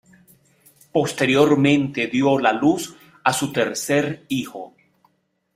[0.91, 4.73] Posteriormente dio la luz a su tercer hijo.